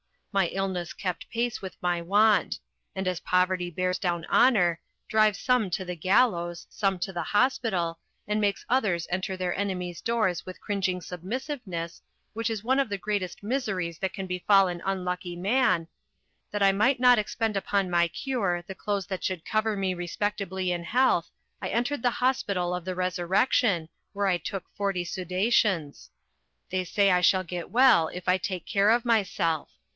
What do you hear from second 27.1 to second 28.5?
I shall get well if I